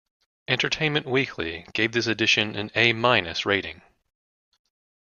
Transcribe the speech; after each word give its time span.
"Entertainment 0.47 1.05
Weekly" 1.05 1.63
gave 1.75 1.91
this 1.91 2.07
edition 2.07 2.55
an 2.55 2.71
"A-" 2.73 2.91
rating. 3.45 3.83